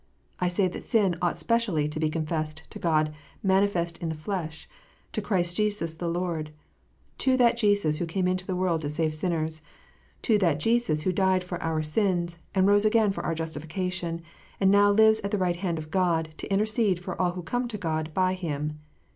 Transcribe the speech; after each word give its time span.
I 0.39 0.47
say 0.47 0.67
that 0.67 0.83
sin 0.83 1.15
ought 1.21 1.37
specially 1.37 1.87
to 1.87 1.99
be 1.99 2.09
confessed 2.09 2.63
to 2.71 2.79
God 2.79 3.13
manifest 3.43 3.99
in 3.99 4.09
the 4.09 4.15
flesh, 4.15 4.67
to 5.11 5.21
Christ 5.21 5.57
Jesus 5.57 5.93
the 5.93 6.07
Lord, 6.09 6.49
to 7.19 7.37
that 7.37 7.55
Jesus 7.55 7.99
who 7.99 8.07
came 8.07 8.27
into 8.27 8.47
the 8.47 8.55
world 8.55 8.81
to 8.81 8.89
save 8.89 9.13
sinners, 9.13 9.61
to 10.23 10.39
that 10.39 10.59
Jesus 10.59 11.03
who 11.03 11.11
died 11.13 11.43
for 11.43 11.61
our 11.61 11.83
sins, 11.83 12.39
and 12.55 12.65
rose 12.65 12.83
again 12.83 13.11
for 13.11 13.23
our 13.23 13.35
justification, 13.35 14.23
and 14.59 14.71
now 14.71 14.89
lives 14.89 15.19
at 15.19 15.29
the 15.29 15.37
right 15.37 15.57
hand 15.57 15.77
of 15.77 15.91
God 15.91 16.29
to 16.37 16.51
intercede 16.51 16.99
for 16.99 17.21
all 17.21 17.33
who 17.33 17.43
oome 17.43 17.67
to 17.69 17.77
God 17.77 18.11
by 18.11 18.33
Him. 18.33 18.79